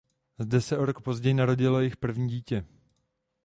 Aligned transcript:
Zde 0.39 0.61
se 0.61 0.77
o 0.77 0.85
rok 0.85 1.01
později 1.01 1.33
narodilo 1.33 1.79
jejich 1.79 1.97
první 1.97 2.29
dítě. 2.29 2.65